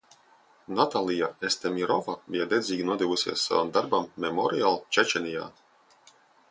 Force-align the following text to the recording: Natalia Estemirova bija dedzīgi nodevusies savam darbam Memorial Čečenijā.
Natalia 0.77 1.27
Estemirova 1.49 2.15
bija 2.37 2.47
dedzīgi 2.55 2.89
nodevusies 2.89 3.47
savam 3.51 3.73
darbam 3.79 4.11
Memorial 4.27 4.85
Čečenijā. 4.99 5.51